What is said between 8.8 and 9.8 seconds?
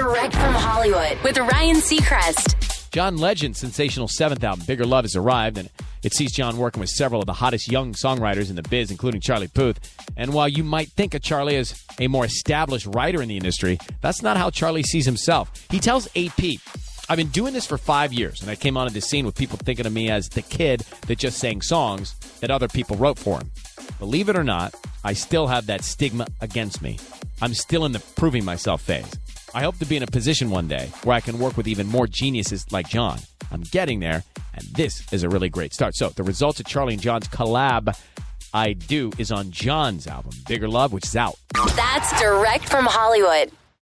including Charlie Puth.